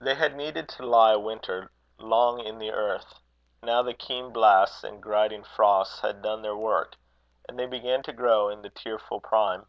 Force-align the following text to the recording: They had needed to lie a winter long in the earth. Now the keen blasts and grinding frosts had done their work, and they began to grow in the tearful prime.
They 0.00 0.14
had 0.14 0.36
needed 0.36 0.68
to 0.68 0.86
lie 0.86 1.14
a 1.14 1.18
winter 1.18 1.72
long 1.98 2.38
in 2.38 2.58
the 2.60 2.70
earth. 2.70 3.18
Now 3.64 3.82
the 3.82 3.94
keen 3.94 4.32
blasts 4.32 4.84
and 4.84 5.02
grinding 5.02 5.42
frosts 5.42 5.98
had 6.02 6.22
done 6.22 6.42
their 6.42 6.54
work, 6.56 6.94
and 7.48 7.58
they 7.58 7.66
began 7.66 8.04
to 8.04 8.12
grow 8.12 8.48
in 8.48 8.62
the 8.62 8.70
tearful 8.70 9.18
prime. 9.18 9.66